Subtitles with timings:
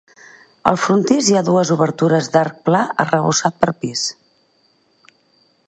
[0.69, 4.07] Al frontis hi ha dues obertures d'arc pla arrebossat per pis.